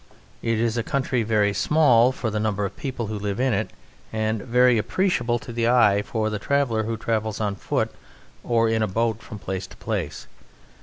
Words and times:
It 0.41 0.57
is 0.59 0.77
a 0.77 0.81
country 0.83 1.21
very 1.21 1.53
small 1.53 2.11
for 2.11 2.31
the 2.31 2.39
number 2.39 2.65
of 2.65 2.75
people 2.75 3.05
who 3.05 3.19
live 3.19 3.39
in 3.39 3.53
it, 3.53 3.69
and 4.11 4.41
very 4.41 4.79
appreciable 4.79 5.37
to 5.37 5.53
the 5.53 5.67
eye 5.69 6.01
for 6.01 6.31
the 6.31 6.39
traveller 6.39 6.85
who 6.85 6.97
travels 6.97 7.39
on 7.39 7.53
foot 7.53 7.91
or 8.43 8.67
in 8.67 8.81
a 8.81 8.87
boat 8.87 9.21
from 9.21 9.37
place 9.37 9.67
to 9.67 9.77
place. 9.77 10.25